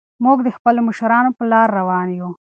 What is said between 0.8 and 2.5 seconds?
مشرانو په لارو روان یو.